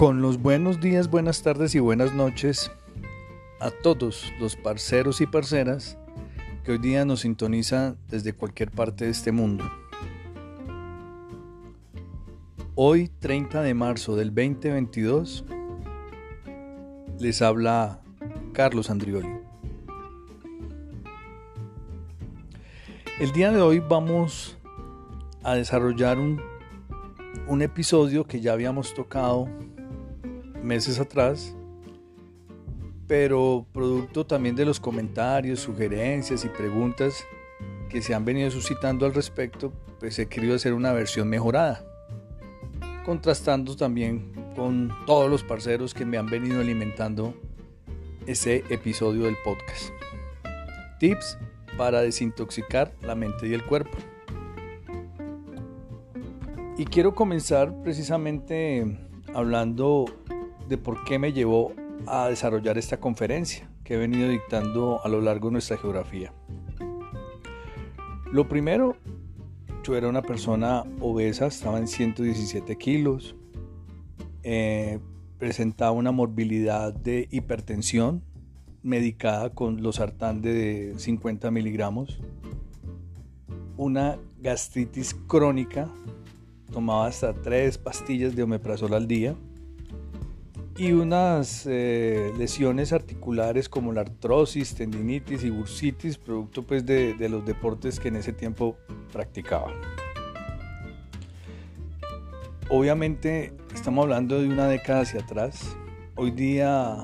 [0.00, 2.72] Con los buenos días, buenas tardes y buenas noches
[3.60, 5.98] a todos los parceros y parceras
[6.64, 9.70] que hoy día nos sintonizan desde cualquier parte de este mundo.
[12.74, 15.44] Hoy, 30 de marzo del 2022,
[17.18, 18.00] les habla
[18.54, 19.28] Carlos Andrioli.
[23.18, 24.56] El día de hoy vamos
[25.42, 26.40] a desarrollar un,
[27.46, 29.46] un episodio que ya habíamos tocado
[30.62, 31.54] meses atrás,
[33.06, 37.24] pero producto también de los comentarios, sugerencias y preguntas
[37.88, 41.84] que se han venido suscitando al respecto, pues he querido hacer una versión mejorada,
[43.04, 47.34] contrastando también con todos los parceros que me han venido alimentando
[48.26, 49.90] ese episodio del podcast.
[51.00, 51.38] Tips
[51.76, 53.96] para desintoxicar la mente y el cuerpo.
[56.76, 58.98] Y quiero comenzar precisamente
[59.34, 60.04] hablando
[60.70, 61.72] de por qué me llevó
[62.06, 66.32] a desarrollar esta conferencia que he venido dictando a lo largo de nuestra geografía.
[68.32, 68.96] Lo primero,
[69.82, 73.34] yo era una persona obesa, estaba en 117 kilos,
[74.44, 75.00] eh,
[75.38, 78.22] presentaba una morbilidad de hipertensión
[78.84, 82.20] medicada con los sartán de 50 miligramos,
[83.76, 85.88] una gastritis crónica,
[86.70, 89.34] tomaba hasta tres pastillas de omeprazol al día,
[90.76, 97.28] y unas eh, lesiones articulares como la artrosis, tendinitis y bursitis, producto pues de, de
[97.28, 98.76] los deportes que en ese tiempo
[99.12, 99.72] practicaba.
[102.68, 105.76] Obviamente estamos hablando de una década hacia atrás.
[106.14, 106.96] Hoy día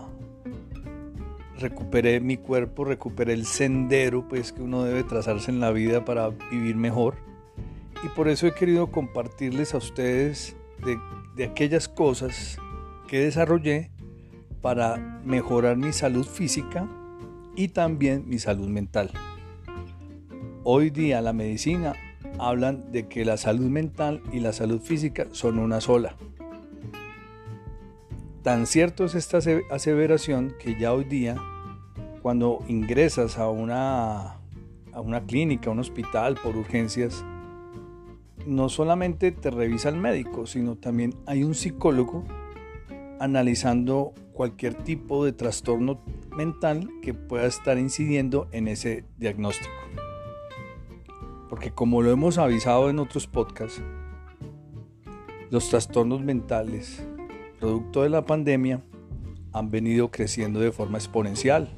[1.58, 6.30] recuperé mi cuerpo, recuperé el sendero pues que uno debe trazarse en la vida para
[6.50, 7.16] vivir mejor.
[8.04, 10.96] Y por eso he querido compartirles a ustedes de,
[11.34, 12.58] de aquellas cosas
[13.06, 13.90] que desarrollé
[14.62, 16.88] para mejorar mi salud física
[17.54, 19.10] y también mi salud mental.
[20.64, 21.94] Hoy día la medicina
[22.38, 26.16] hablan de que la salud mental y la salud física son una sola.
[28.42, 29.38] Tan cierto es esta
[29.70, 31.36] aseveración que ya hoy día,
[32.22, 34.38] cuando ingresas a una,
[34.92, 37.24] a una clínica, a un hospital por urgencias,
[38.46, 42.24] no solamente te revisa el médico, sino también hay un psicólogo
[43.20, 46.02] analizando cualquier tipo de trastorno
[46.36, 49.74] mental que pueda estar incidiendo en ese diagnóstico.
[51.48, 53.82] Porque como lo hemos avisado en otros podcasts,
[55.50, 57.06] los trastornos mentales,
[57.60, 58.82] producto de la pandemia,
[59.52, 61.70] han venido creciendo de forma exponencial.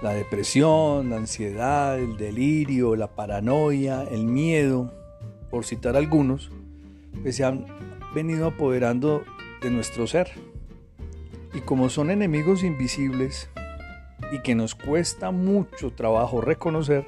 [0.00, 4.92] La depresión, la ansiedad, el delirio, la paranoia, el miedo,
[5.50, 6.50] por citar algunos,
[7.22, 7.66] pues se han
[8.14, 9.22] venido apoderando
[9.64, 10.30] de nuestro ser.
[11.54, 13.48] Y como son enemigos invisibles
[14.30, 17.06] y que nos cuesta mucho trabajo reconocer,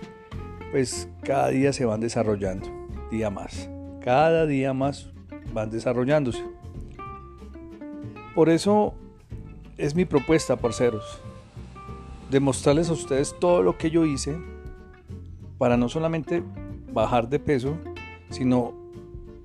[0.71, 2.67] pues cada día se van desarrollando,
[3.11, 3.69] día más.
[4.03, 5.11] Cada día más
[5.53, 6.45] van desarrollándose.
[8.35, 8.95] Por eso
[9.77, 11.21] es mi propuesta, parceros,
[12.31, 14.39] demostrarles a ustedes todo lo que yo hice
[15.59, 16.43] para no solamente
[16.93, 17.77] bajar de peso,
[18.31, 18.86] sino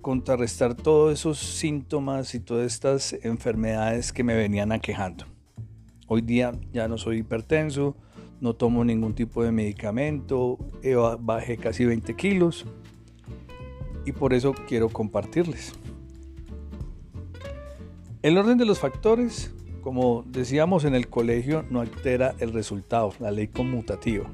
[0.02, 5.26] contrarrestar todos esos síntomas y todas estas enfermedades que me venían aquejando.
[6.08, 7.96] Hoy día ya no soy hipertenso,
[8.42, 10.58] no tomo ningún tipo de medicamento,
[11.20, 12.66] bajé casi 20 kilos
[14.06, 15.74] y por eso quiero compartirles.
[18.24, 23.32] El orden de los factores, como decíamos en el colegio, no altera el resultado, la
[23.32, 24.30] ley conmutativa.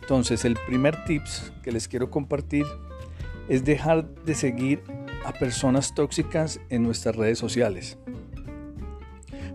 [0.00, 2.66] Entonces, el primer tips que les quiero compartir
[3.50, 4.80] es dejar de seguir
[5.26, 7.98] a personas tóxicas en nuestras redes sociales.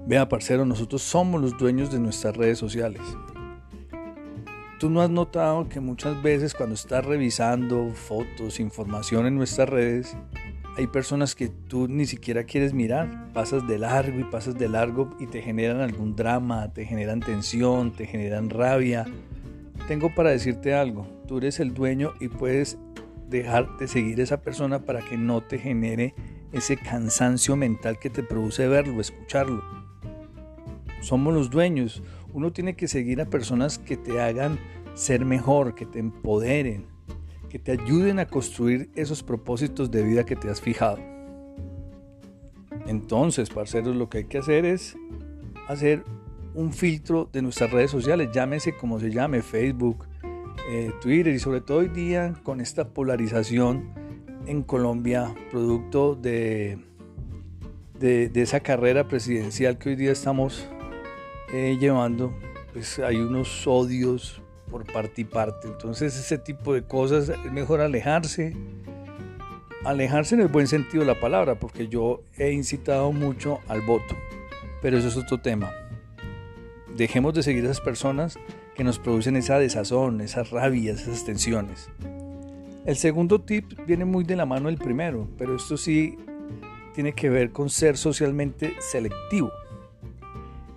[0.05, 3.01] Vea, parcero, nosotros somos los dueños de nuestras redes sociales.
[4.79, 10.17] ¿Tú no has notado que muchas veces cuando estás revisando fotos, información en nuestras redes,
[10.77, 13.31] hay personas que tú ni siquiera quieres mirar?
[13.31, 17.93] Pasas de largo y pasas de largo y te generan algún drama, te generan tensión,
[17.93, 19.05] te generan rabia.
[19.87, 22.77] Tengo para decirte algo, tú eres el dueño y puedes
[23.29, 26.13] dejar de seguir esa persona para que no te genere
[26.51, 29.63] ese cansancio mental que te produce verlo, escucharlo.
[31.01, 32.01] Somos los dueños.
[32.33, 34.59] Uno tiene que seguir a personas que te hagan
[34.93, 36.87] ser mejor, que te empoderen,
[37.49, 40.99] que te ayuden a construir esos propósitos de vida que te has fijado.
[42.87, 44.95] Entonces, parceros, lo que hay que hacer es
[45.67, 46.03] hacer
[46.53, 50.05] un filtro de nuestras redes sociales, llámese como se llame, Facebook,
[50.69, 53.89] eh, Twitter y sobre todo hoy día con esta polarización
[54.47, 56.77] en Colombia, producto de
[57.99, 60.67] de, esa carrera presidencial que hoy día estamos
[61.53, 62.33] eh, llevando,
[62.73, 65.67] pues hay unos odios por parte y parte.
[65.67, 68.55] Entonces ese tipo de cosas es mejor alejarse.
[69.83, 74.15] Alejarse en el buen sentido de la palabra, porque yo he incitado mucho al voto.
[74.81, 75.71] Pero eso es otro tema.
[76.95, 78.39] Dejemos de seguir a esas personas
[78.75, 81.89] que nos producen esa desazón, esas rabias, esas tensiones.
[82.85, 86.17] El segundo tip viene muy de la mano del primero, pero esto sí
[86.93, 89.51] tiene que ver con ser socialmente selectivo.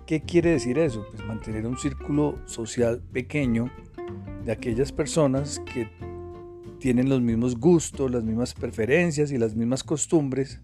[0.07, 1.05] ¿Qué quiere decir eso?
[1.11, 3.69] Pues mantener un círculo social pequeño
[4.43, 5.87] de aquellas personas que
[6.79, 10.61] tienen los mismos gustos, las mismas preferencias y las mismas costumbres.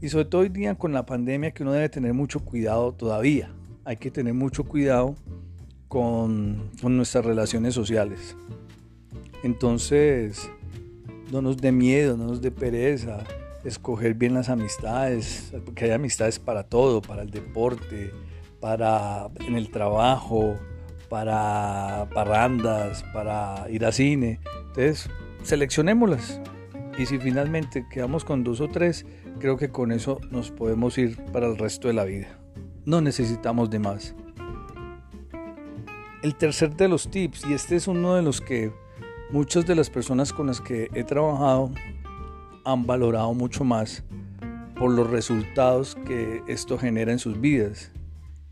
[0.00, 3.50] Y sobre todo hoy día con la pandemia que uno debe tener mucho cuidado todavía.
[3.84, 5.16] Hay que tener mucho cuidado
[5.88, 8.36] con, nuestras relaciones sociales.
[9.42, 10.50] Entonces,
[11.32, 13.24] no nos dé miedo, no nos dé pereza,
[13.64, 18.12] escoger bien las amistades, porque hay amistades para todo, para el deporte,
[18.60, 20.56] para en el trabajo,
[21.08, 24.40] para parrandas, para ir a cine.
[24.68, 25.08] Entonces,
[25.42, 26.40] seleccionémoslas.
[26.98, 29.06] Y si finalmente quedamos con dos o tres,
[29.38, 32.28] creo que con eso nos podemos ir para el resto de la vida.
[32.84, 34.16] No necesitamos de más.
[36.20, 38.72] El tercer de los tips, y este es uno de los que
[39.30, 41.70] muchas de las personas con las que he trabajado
[42.64, 44.02] han valorado mucho más
[44.76, 47.92] por los resultados que esto genera en sus vidas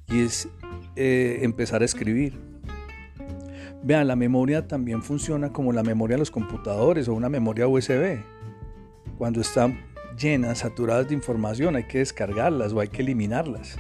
[0.06, 0.48] y es
[0.94, 2.38] eh, empezar a escribir.
[3.82, 8.20] Vean, la memoria también funciona como la memoria de los computadores o una memoria USB.
[9.18, 9.80] Cuando están
[10.16, 13.76] llenas, saturadas de información, hay que descargarlas o hay que eliminarlas.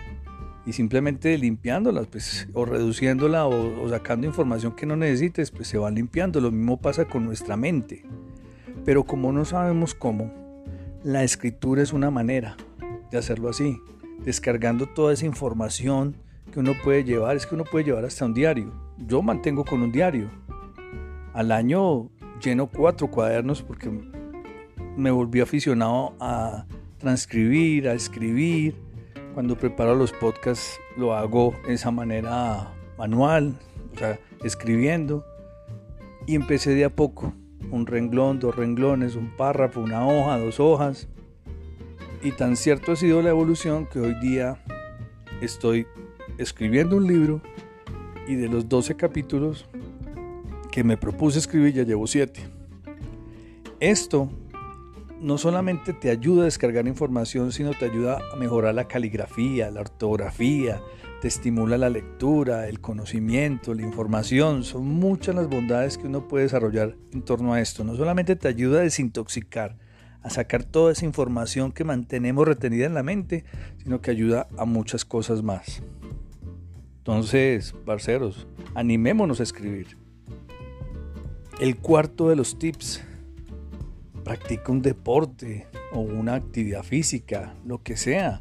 [0.66, 5.78] Y simplemente limpiándolas, pues, o reduciéndola o, o sacando información que no necesites, pues se
[5.78, 6.40] van limpiando.
[6.40, 8.04] Lo mismo pasa con nuestra mente.
[8.84, 10.32] Pero como no sabemos cómo,
[11.02, 12.56] la escritura es una manera
[13.10, 13.80] de hacerlo así,
[14.24, 16.16] descargando toda esa información
[16.52, 17.36] que uno puede llevar.
[17.36, 18.72] Es que uno puede llevar hasta un diario.
[18.98, 20.30] Yo mantengo con un diario.
[21.32, 22.10] Al año
[22.42, 23.90] lleno cuatro cuadernos porque
[24.96, 26.66] me volví aficionado a
[26.98, 28.74] transcribir, a escribir.
[29.36, 33.52] Cuando preparo los podcasts lo hago de esa manera manual,
[33.94, 35.26] o sea, escribiendo.
[36.26, 37.34] Y empecé de a poco
[37.70, 41.08] un renglón, dos renglones, un párrafo, una hoja, dos hojas.
[42.22, 44.64] Y tan cierto ha sido la evolución que hoy día
[45.42, 45.86] estoy
[46.38, 47.42] escribiendo un libro
[48.26, 49.66] y de los 12 capítulos
[50.72, 52.40] que me propuse escribir ya llevo 7.
[53.80, 54.30] Esto
[55.20, 59.80] no solamente te ayuda a descargar información, sino te ayuda a mejorar la caligrafía, la
[59.80, 60.80] ortografía,
[61.20, 64.64] te estimula la lectura, el conocimiento, la información.
[64.64, 67.84] Son muchas las bondades que uno puede desarrollar en torno a esto.
[67.84, 69.78] No solamente te ayuda a desintoxicar,
[70.22, 73.44] a sacar toda esa información que mantenemos retenida en la mente,
[73.82, 75.82] sino que ayuda a muchas cosas más.
[76.98, 79.96] Entonces, parceros, animémonos a escribir.
[81.60, 83.02] El cuarto de los tips,
[84.26, 88.40] practica un deporte o una actividad física, lo que sea,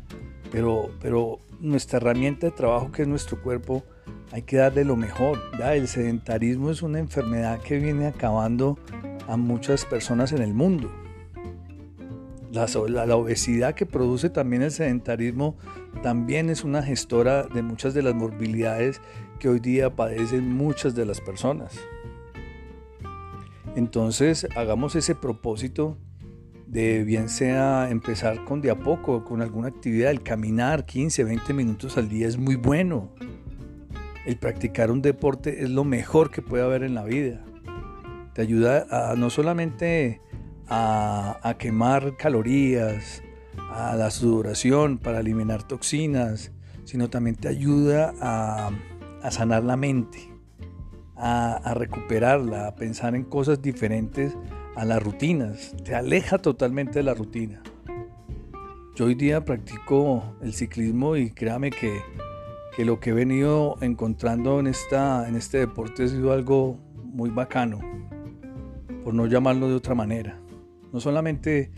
[0.52, 3.84] pero, pero nuestra herramienta de trabajo que es nuestro cuerpo,
[4.32, 5.40] hay que darle lo mejor.
[5.60, 5.76] ¿ya?
[5.76, 8.80] El sedentarismo es una enfermedad que viene acabando
[9.28, 10.92] a muchas personas en el mundo.
[12.52, 12.66] La,
[13.06, 15.56] la, obesidad que produce también el sedentarismo
[16.02, 19.02] también es una gestora de muchas de las morbilidades
[19.38, 21.80] que hoy día padecen muchas de las personas.
[23.76, 25.98] Entonces hagamos ese propósito
[26.68, 31.54] de bien sea empezar con de a poco, con alguna actividad, el caminar 15, 20
[31.54, 33.12] minutos al día es muy bueno.
[34.26, 37.46] El practicar un deporte es lo mejor que puede haber en la vida.
[38.34, 40.20] Te ayuda a, no solamente
[40.68, 43.22] a, quemar calorías,
[43.72, 46.52] a la sudoración para eliminar toxinas,
[46.86, 48.72] sino también te ayuda a,
[49.32, 50.32] sanar la mente,
[51.18, 54.36] a recuperarla, a pensar en cosas diferentes
[54.76, 57.62] a las rutinas, te aleja totalmente de la rutina.
[58.96, 62.00] Yo hoy día practico el ciclismo y créame que,
[62.84, 67.80] lo que he venido encontrando en, esta, en este deporte ha sido algo muy bacano,
[69.04, 70.40] por no llamarlo de otra manera.
[70.94, 71.72] No solamente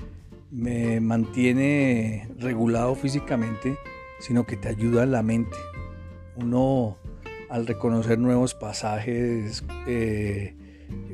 [0.51, 3.77] me mantiene regulado físicamente,
[4.20, 5.58] sino que te ayuda en la mente.
[6.36, 6.98] Uno
[7.49, 10.55] al reconocer nuevos pasajes, eh,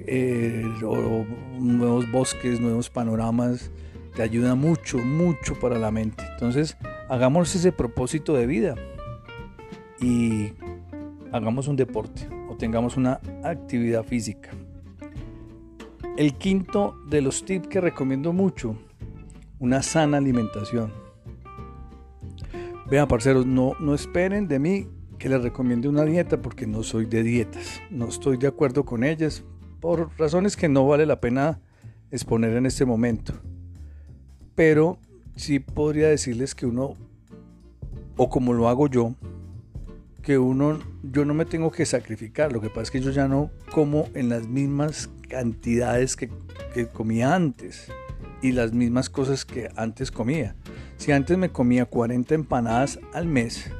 [0.06, 1.26] eh, o
[1.60, 3.72] nuevos bosques, nuevos panoramas,
[4.16, 6.24] te ayuda mucho, mucho para la mente.
[6.34, 6.78] Entonces,
[7.10, 8.76] hagamos ese propósito de vida
[10.00, 10.54] y
[11.32, 14.52] hagamos un deporte o tengamos una actividad física.
[16.18, 18.78] El quinto de los tips que recomiendo mucho,
[19.60, 20.94] una sana alimentación.
[22.90, 24.88] Vean, parceros, no, no esperen de mí
[25.24, 27.82] que les recomiende una dieta porque no soy de dietas.
[27.90, 29.46] No estoy de acuerdo con ellas
[29.80, 31.62] por razones que no vale la pena
[32.12, 33.34] exponer en este momento.
[34.54, 34.98] Pero
[35.38, 36.96] sí podría decirles que uno,
[38.18, 39.16] o como lo hago yo,
[40.22, 42.52] que uno, yo no me tengo que sacrificar.
[42.52, 46.30] Lo que pasa es que yo ya no como en las mismas cantidades que,
[46.74, 47.90] que comía antes
[48.42, 50.58] y las mismas cosas que antes comía.
[50.98, 53.72] Si antes me comía 40 empanadas al mes,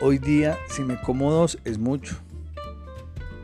[0.00, 2.16] hoy día si me como dos es mucho.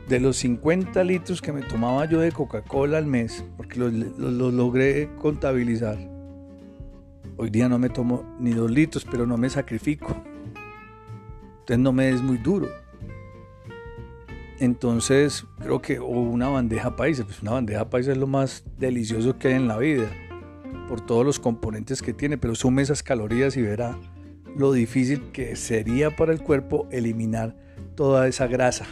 [0.07, 4.51] De los 50 litros que me tomaba yo de Coca-Cola al mes, porque los lo,
[4.51, 5.97] logré contabilizar,
[7.37, 10.15] hoy día no me tomo ni dos litros, pero no me sacrifico.
[11.59, 12.67] Entonces no me es muy duro.
[14.59, 19.47] Entonces creo que una bandeja paisa, pues una bandeja paisa es lo más delicioso que
[19.47, 20.07] hay en la vida,
[20.89, 23.97] por todos los componentes que tiene, pero sume esas calorías y verá
[24.55, 27.55] lo difícil que sería para el cuerpo eliminar
[27.95, 28.85] toda esa grasa,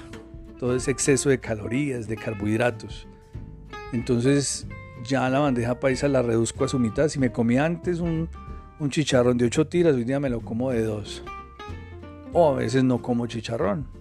[0.60, 3.08] todo ese exceso de calorías, de carbohidratos.
[3.94, 4.68] Entonces
[5.04, 7.08] ya la bandeja paisa la reduzco a su mitad.
[7.08, 8.30] Si me comía antes un,
[8.80, 11.24] un chicharrón de 8 tiras, hoy día me lo como de 2.
[12.34, 14.00] O a veces no como chicharrón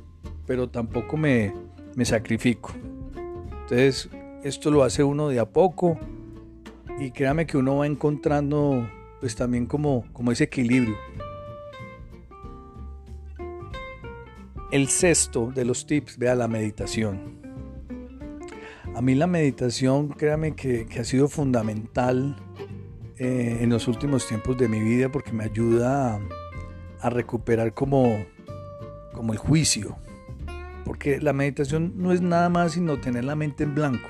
[0.48, 1.52] pero tampoco me,
[1.94, 2.72] me sacrifico.
[3.60, 4.08] Entonces,
[4.42, 5.98] esto lo hace uno de a poco
[6.98, 8.88] y créame que uno va encontrando
[9.20, 10.96] pues también como, como ese equilibrio.
[14.70, 17.40] El sexto de los tips, vea la meditación.
[18.94, 22.36] A mí la meditación, créame que, ha sido fundamental
[23.16, 26.20] eh, en los últimos tiempos de mi vida porque me ayuda a,
[27.00, 28.26] a recuperar como,
[29.14, 29.96] como el juicio,
[30.84, 34.08] porque la meditación no es nada más sino tener la mente en blanco.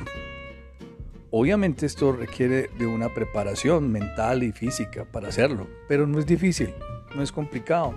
[1.30, 6.74] Obviamente esto requiere de una preparación mental y física para hacerlo, pero no es difícil,
[7.14, 7.94] no es complicado.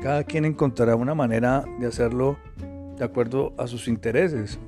[0.00, 2.38] Cada quien encontrará una manera de hacerlo
[2.96, 4.58] de acuerdo a sus intereses.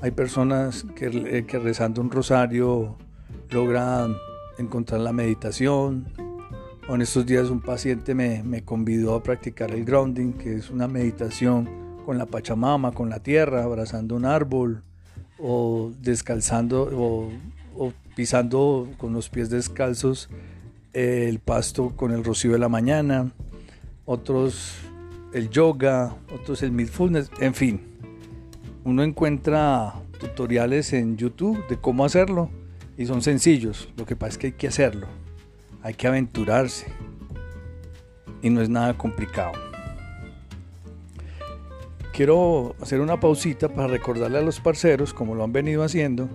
[0.00, 2.96] Hay personas que, eh, que rezando un rosario
[3.50, 4.16] logran
[4.58, 6.06] encontrar la meditación.
[6.88, 10.70] O en estos días un paciente me, me convidó a practicar el grounding, que es
[10.70, 11.68] una meditación
[12.04, 14.82] con la Pachamama, con la tierra, abrazando un árbol
[15.38, 20.28] o descalzando o, pisando con los pies descalzos
[20.92, 23.30] el pasto con el rocío de la mañana,
[24.12, 24.74] otros
[25.32, 27.80] el yoga, otros el mindfulness, en fin.
[28.84, 32.50] Uno encuentra tutoriales en YouTube de cómo hacerlo
[32.96, 33.88] y son sencillos.
[33.96, 35.06] Lo que pasa es que hay que hacerlo,
[35.82, 36.86] hay que aventurarse
[38.42, 39.52] y no es nada complicado
[42.20, 46.28] quiero hacer una pausita para recordarle a los parceros, como lo han venido haciendo,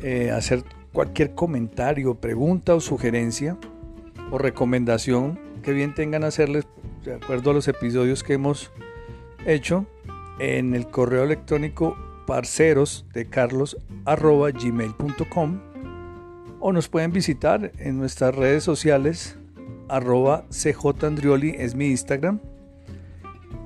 [0.00, 3.58] eh, hacer cualquier comentario, pregunta o sugerencia
[4.30, 6.66] o recomendación que bien tengan hacerles
[7.04, 8.70] de acuerdo a los episodios que hemos
[9.46, 9.86] hecho
[10.38, 11.96] en el correo electrónico
[12.26, 15.60] parceros de carlos gmail.com
[16.60, 19.36] o nos pueden visitar en nuestras redes sociales
[19.88, 22.40] arroba cjandrioli es mi Instagram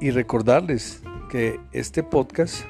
[0.00, 2.64] y recordarles que este podcast,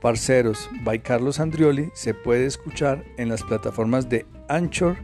[0.00, 4.96] Parceros by Carlos Andrioli, se puede escuchar en las plataformas de Anchor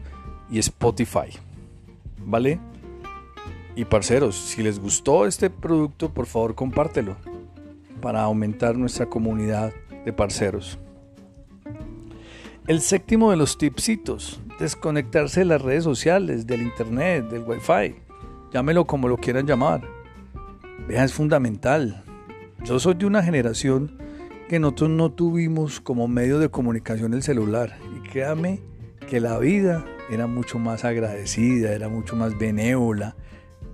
[0.51, 1.29] y Spotify.
[2.25, 2.59] ¿Vale?
[3.79, 7.15] Y parceros, si les gustó este producto, por favor compártelo
[8.01, 9.71] para aumentar nuestra comunidad
[10.03, 10.77] de parceros.
[12.67, 17.95] El séptimo de los tipsitos, desconectarse de las redes sociales, del internet, del wifi,
[18.51, 19.81] llámelo como lo quieran llamar.
[20.85, 22.03] Vean, es fundamental.
[22.65, 23.97] Yo soy de una generación
[24.49, 27.77] que nosotros no tuvimos como medio de comunicación el celular.
[27.95, 28.59] Y créame
[29.09, 33.15] que la vida era mucho más agradecida, era mucho más benévola,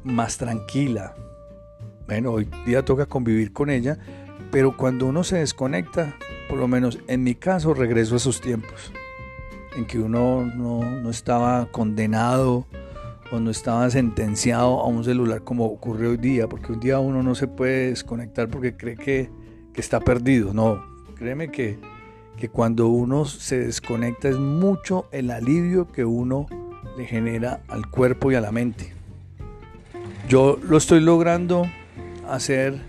[0.05, 1.13] más tranquila.
[2.07, 3.97] Bueno, hoy día toca convivir con ella,
[4.51, 6.15] pero cuando uno se desconecta,
[6.47, 8.93] por lo menos en mi caso, regreso a esos tiempos,
[9.75, 12.65] en que uno no, no estaba condenado
[13.39, 17.35] no estaba sentenciado a un celular como ocurre hoy día, porque un día uno no
[17.35, 19.29] se puede desconectar porque cree que,
[19.73, 20.53] que está perdido.
[20.53, 20.83] No,
[21.15, 21.79] créeme que,
[22.37, 26.47] que cuando uno se desconecta es mucho el alivio que uno
[26.97, 28.94] le genera al cuerpo y a la mente.
[30.27, 31.69] Yo lo estoy logrando
[32.27, 32.81] hacer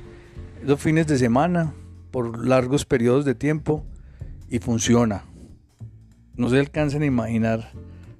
[0.64, 1.74] los fines de semana
[2.10, 3.84] por largos periodos de tiempo
[4.48, 5.24] y funciona.
[6.34, 7.72] No se alcanzan a imaginar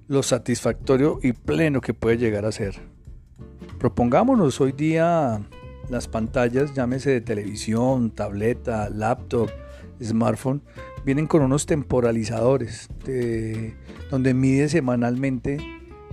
[0.06, 2.74] lo satisfactorio y pleno que puede llegar a ser.
[3.78, 5.40] Propongámonos hoy día
[5.88, 9.48] las pantallas, llámese de televisión, tableta, laptop,
[10.02, 10.62] smartphone,
[11.06, 12.90] vienen con unos temporalizadores
[14.10, 15.56] donde mide semanalmente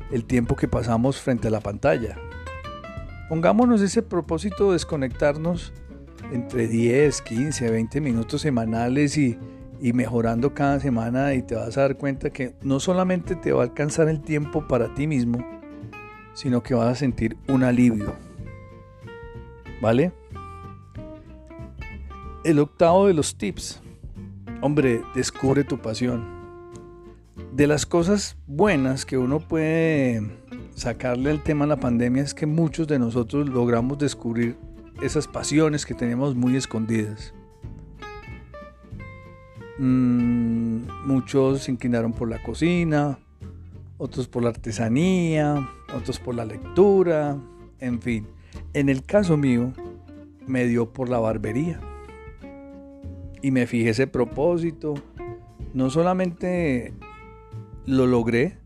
[0.10, 2.18] el tiempo que pasamos frente a la pantalla.
[3.34, 5.74] Pongámonos ese propósito de desconectarnos
[6.32, 9.40] entre 10, 15, 20 minutos semanales y,
[9.82, 13.62] y mejorando cada semana y te vas a dar cuenta que no solamente te va
[13.62, 15.44] a alcanzar el tiempo para ti mismo,
[16.36, 18.14] sino que vas a sentir un alivio.
[19.82, 20.12] ¿Vale?
[22.44, 23.82] El octavo de los tips.
[24.62, 26.43] Hombre, descubre tu pasión.
[27.36, 30.22] De las cosas buenas que uno puede
[30.76, 34.56] sacarle al tema de la pandemia es que muchos de nosotros logramos descubrir
[35.02, 37.34] esas pasiones que tenemos muy escondidas.
[39.80, 43.18] Mm, muchos se inclinaron por la cocina,
[43.98, 47.38] otros por la artesanía, otros por la lectura,
[47.80, 48.28] en fin.
[48.74, 49.74] En el caso mío,
[50.46, 51.80] me dio por la barbería.
[53.42, 54.94] Y me fijé ese propósito.
[55.74, 56.94] No solamente
[57.86, 58.58] lo logré,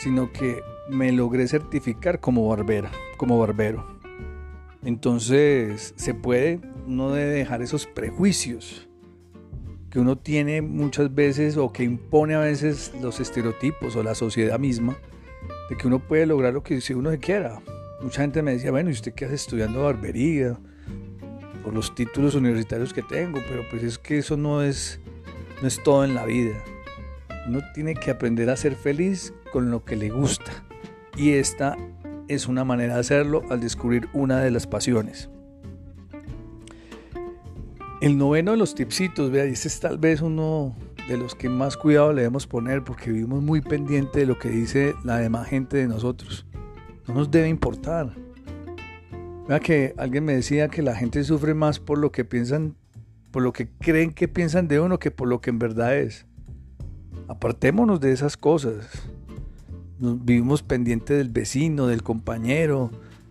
[0.00, 3.86] sino que me logré certificar como barbera, como barbero.
[4.84, 8.88] Entonces, se puede, uno debe dejar esos prejuicios
[9.92, 14.58] que uno tiene muchas veces o que impone a veces los estereotipos o la sociedad
[14.58, 14.96] misma
[15.68, 17.60] de que uno puede lograr lo que si uno se quiera.
[18.00, 20.58] Mucha gente me decía, bueno, ¿y usted qué hace estudiando barbería?
[21.62, 24.98] Por los títulos universitarios que tengo, pero pues es que eso no es,
[25.60, 26.64] no es todo en la vida.
[27.46, 30.52] Uno tiene que aprender a ser feliz con lo que le gusta.
[31.16, 31.76] Y esta
[32.28, 35.28] es una manera de hacerlo al descubrir una de las pasiones.
[38.00, 40.74] El noveno de los tipsitos, vea, este es tal vez uno
[41.08, 44.48] de los que más cuidado le debemos poner porque vivimos muy pendiente de lo que
[44.48, 46.46] dice la demás gente de nosotros.
[47.06, 48.14] No nos debe importar.
[49.48, 52.76] Vea que alguien me decía que la gente sufre más por lo que piensan,
[53.30, 56.26] por lo que creen que piensan de uno que por lo que en verdad es.
[57.28, 58.88] Apartémonos de esas cosas.
[59.98, 62.90] Nos vivimos pendiente del vecino, del compañero,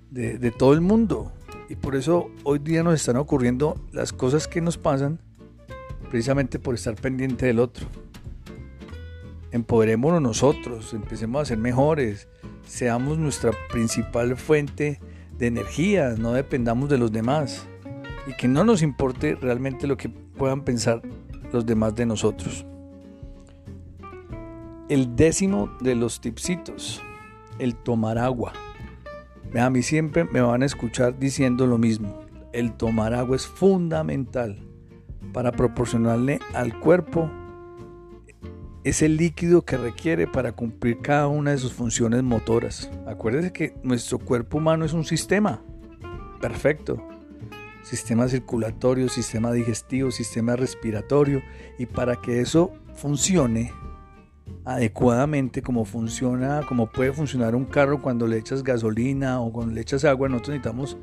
[0.10, 1.32] de, de todo el mundo.
[1.70, 5.20] Y por eso hoy día nos están ocurriendo las cosas que nos pasan
[6.10, 7.88] precisamente por estar pendiente del otro.
[9.52, 12.28] Empoderémonos nosotros, empecemos a ser mejores,
[12.66, 15.00] seamos nuestra principal fuente
[15.38, 17.66] de energía, no dependamos de los demás
[18.28, 21.02] y que no nos importe realmente lo que puedan pensar
[21.52, 22.66] los demás de nosotros.
[24.92, 27.02] El décimo de los tipsitos,
[27.60, 28.52] el tomar agua.
[29.58, 32.20] A mí siempre me van a escuchar diciendo lo mismo.
[32.52, 34.60] El tomar agua es fundamental
[35.32, 37.32] para proporcionarle al cuerpo
[38.84, 42.92] ese líquido que requiere para cumplir cada una de sus funciones motoras.
[43.08, 45.64] Acuérdese que nuestro cuerpo humano es un sistema
[46.42, 47.02] perfecto.
[47.82, 51.42] Sistema circulatorio, sistema digestivo, sistema respiratorio.
[51.80, 53.72] Y para que eso funcione,
[54.66, 59.82] adecuadamente como funciona, como puede funcionar un carro cuando le echas gasolina o cuando le
[59.82, 60.98] echas agua, nosotros necesitamos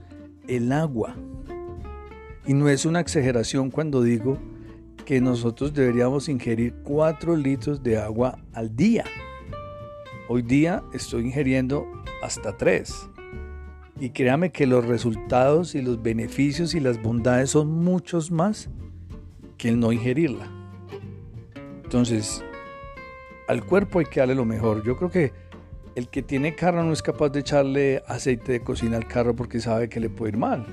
[0.47, 1.17] el agua.
[2.47, 4.39] Y no es una exageración cuando digo
[5.05, 9.05] que nosotros deberíamos ingerir 4 litros de agua al día.
[10.29, 11.87] Hoy día estoy ingiriendo
[12.23, 13.11] hasta 3.
[14.01, 18.71] Y créame que los resultados y los beneficios y las bondades son muchos más
[19.57, 20.49] que el no ingerirla.
[21.83, 22.45] Entonces,
[23.49, 24.85] al cuerpo hay que darle lo mejor.
[24.85, 25.33] Yo creo que
[25.95, 29.59] el que tiene carro no es capaz de echarle aceite de cocina al carro porque
[29.59, 30.67] sabe que le puede ir mal.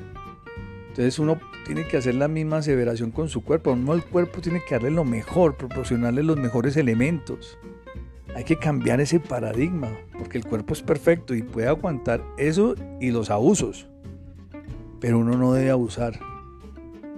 [0.89, 3.71] Entonces uno tiene que hacer la misma aseveración con su cuerpo.
[3.71, 7.57] Uno al cuerpo tiene que darle lo mejor, proporcionarle los mejores elementos.
[8.35, 13.11] Hay que cambiar ese paradigma porque el cuerpo es perfecto y puede aguantar eso y
[13.11, 13.88] los abusos.
[14.99, 16.19] Pero uno no debe abusar.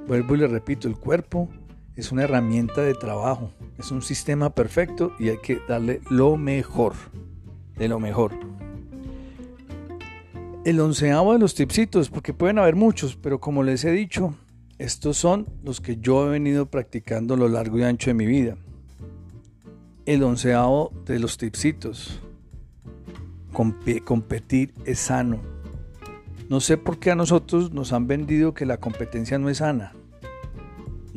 [0.07, 1.49] Vuelvo y le repito, el cuerpo
[1.97, 6.93] es una herramienta de trabajo, es un sistema perfecto y hay que darle lo mejor,
[7.75, 8.33] de lo mejor.
[10.63, 14.35] El onceavo de los tipsitos, porque pueden haber muchos, pero como les he dicho,
[14.77, 18.27] estos son los que yo he venido practicando a lo largo y ancho de mi
[18.27, 18.57] vida.
[20.05, 22.21] El onceavo de los tipsitos,
[24.05, 25.39] competir es sano.
[26.47, 29.93] No sé por qué a nosotros nos han vendido que la competencia no es sana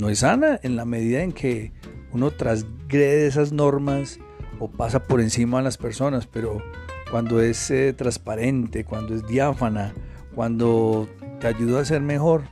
[0.00, 1.72] no es sana en la medida en que
[2.12, 4.18] uno transgrede esas normas
[4.58, 6.62] o pasa por encima de las personas, pero
[7.10, 9.92] cuando es eh, transparente, cuando es diáfana,
[10.34, 11.08] cuando
[11.38, 12.44] te ayuda a ser mejor,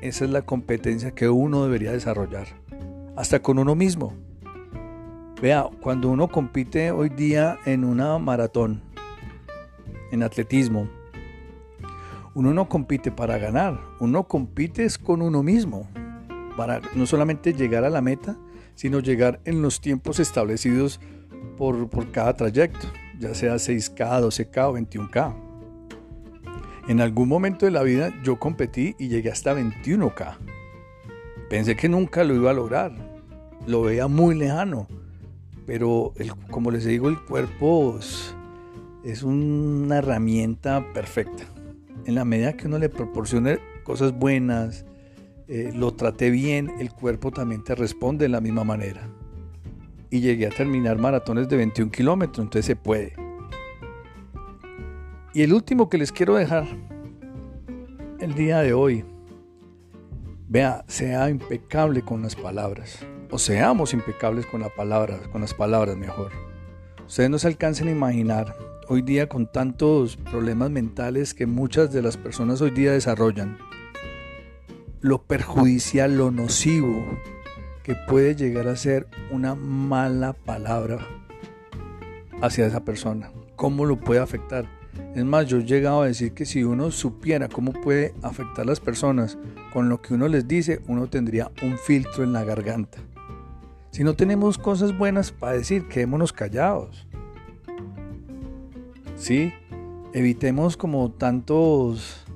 [0.00, 2.48] esa es la competencia que uno debería desarrollar,
[3.16, 4.12] hasta con uno mismo.
[5.40, 8.82] Vea, cuando uno compite hoy día en una maratón,
[10.10, 10.88] en atletismo,
[12.34, 15.88] uno no compite para ganar, uno compite con uno mismo
[16.56, 18.36] para no solamente llegar a la meta,
[18.74, 21.00] sino llegar en los tiempos establecidos
[21.56, 22.86] por, cada trayecto,
[23.18, 25.34] ya sea 6K, 12K o 21K.
[26.88, 30.36] En algún momento de la vida yo competí y llegué hasta 21K.
[31.48, 32.92] Pensé que nunca lo iba a lograr.
[33.66, 34.86] Lo veía muy lejano.
[35.66, 36.12] Pero
[36.50, 41.44] como les digo, el cuerpo es, una herramienta perfecta.
[42.04, 44.84] En la medida que uno le proporcione cosas buenas,
[45.48, 49.08] eh, lo trate bien, el cuerpo también te responde de la misma manera.
[50.10, 53.14] Y llegué a terminar maratones de 21 kilómetros, entonces se puede.
[55.34, 56.66] Y el último que les quiero dejar
[58.20, 59.04] el día de hoy,
[60.48, 65.96] vea, sea impecable con las palabras, o seamos impecables con, la palabra, con las palabras
[65.96, 66.32] mejor.
[67.06, 68.56] Ustedes no se alcancen a imaginar
[68.88, 73.58] hoy día con tantos problemas mentales que muchas de las personas hoy día desarrollan,
[75.06, 77.04] lo perjudicial, lo nocivo
[77.84, 80.98] que puede llegar a ser una mala palabra
[82.42, 84.66] hacia esa persona, cómo lo puede afectar.
[85.14, 88.68] Es más, yo he llegado a decir que si uno supiera cómo puede afectar a
[88.68, 89.38] las personas
[89.72, 92.98] con lo que uno les dice, uno tendría un filtro en la garganta.
[93.92, 97.06] Si no tenemos cosas buenas para decir, quedémonos callados.
[99.14, 99.54] Sí,
[100.12, 102.26] evitemos como tantos,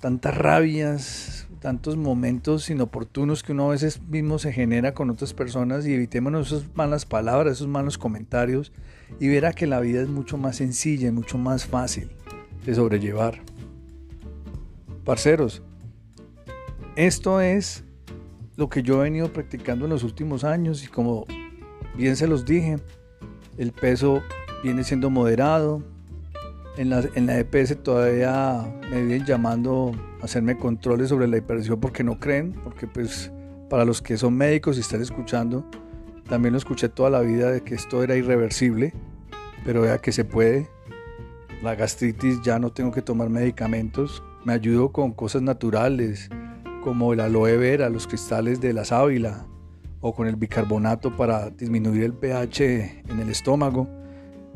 [0.00, 1.33] tantas rabias,
[1.64, 6.48] tantos momentos inoportunos que uno a veces mismo se genera con otras personas y evitémonos
[6.48, 8.70] esas malas palabras, esos malos comentarios
[9.18, 12.10] y verá que la vida es mucho más sencilla y mucho más fácil
[12.66, 13.40] de sobrellevar.
[15.06, 15.62] Parceros,
[16.96, 17.82] esto es
[18.56, 21.24] lo que yo he venido practicando en los últimos años y como
[21.96, 22.76] bien se los dije,
[23.56, 24.22] el peso
[24.62, 25.82] viene siendo moderado.
[26.76, 32.02] En la, en la EPS todavía me vienen llamando hacerme controles sobre la hipertensión porque
[32.02, 33.30] no creen, porque pues
[33.70, 35.64] para los que son médicos y están escuchando,
[36.28, 38.92] también lo escuché toda la vida de que esto era irreversible,
[39.64, 40.68] pero vea que se puede.
[41.62, 46.28] La gastritis ya no tengo que tomar medicamentos, me ayudo con cosas naturales
[46.82, 49.46] como el aloe vera, los cristales de la sábila
[50.00, 53.88] o con el bicarbonato para disminuir el pH en el estómago,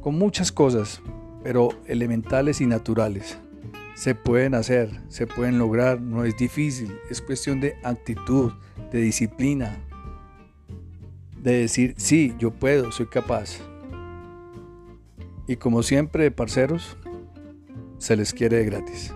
[0.03, 1.01] con muchas cosas,
[1.49, 3.39] pero elementales y naturales
[3.95, 8.53] se pueden hacer, se pueden lograr, no es difícil, es cuestión de actitud,
[8.93, 9.79] de disciplina,
[11.43, 13.61] de decir, sí, yo puedo, soy capaz.
[15.47, 16.99] Y como siempre, parceros,
[17.97, 19.15] se les quiere de gratis.